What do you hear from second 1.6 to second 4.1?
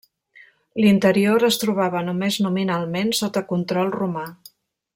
trobava només nominalment sota control